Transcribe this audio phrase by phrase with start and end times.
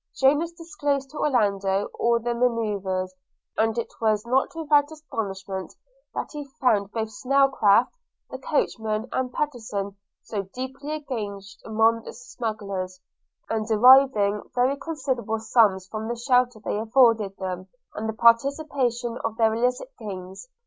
[0.15, 3.13] Jonas disclosed to Orlando all their manoeuvres;
[3.55, 5.75] and it was not without astonishment
[6.15, 7.91] that he found both Snelcraft
[8.31, 12.99] the coachman and Pattenson so deeply engaged among the smugglers,
[13.47, 19.37] and deriving very considerable sums from the shelter they afforded them, and the participation of
[19.37, 20.47] their illicit gains.